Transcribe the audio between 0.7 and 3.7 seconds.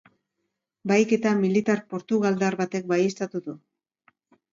Bahiketa militar portugaldar batek baieztatu du.